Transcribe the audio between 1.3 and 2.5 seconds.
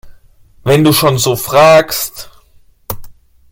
fragst!